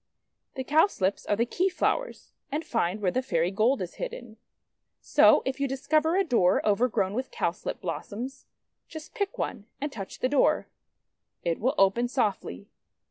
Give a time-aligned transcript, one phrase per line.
[0.55, 4.37] The Cowslips are the Key Flovv^ers, and find where the Fairy Gold is hidden.
[4.99, 8.47] So if you dis cover a door overgrown with Cowslip blossoms,
[8.87, 10.65] just pick one and touch the door.
[11.43, 12.67] It will open softly.